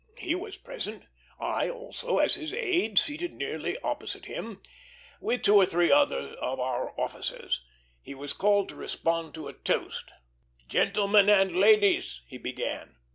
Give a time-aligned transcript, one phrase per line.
[0.17, 1.05] He was present;
[1.39, 4.59] I also, as his aide, seated nearly opposite him,
[5.19, 7.63] with two or three other of our officers.
[8.01, 10.09] He was called to respond to a toast.
[10.67, 12.95] "Gentlemen and ladies!" he began.